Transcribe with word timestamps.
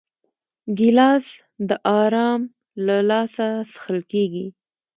ګیلاس 0.77 1.25
د 1.69 1.69
آرام 2.01 2.41
له 2.85 2.97
لاسه 3.09 3.47
څښل 3.71 3.99
کېږي. 4.11 4.47